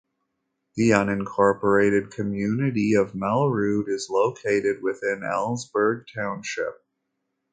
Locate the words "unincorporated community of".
0.89-3.11